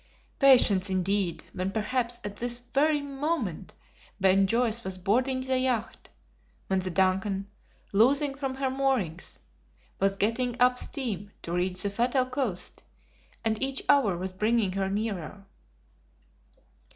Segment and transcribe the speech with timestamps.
[0.39, 3.75] Patience, indeed, when perhaps at this very moment
[4.19, 6.09] Ben Joyce was boarding the yacht;
[6.65, 7.45] when the DUNCAN,
[7.93, 9.37] loosing from her moorings,
[9.99, 12.81] was getting up steam to reach the fatal coast,
[13.45, 15.45] and each hour was bringing her nearer.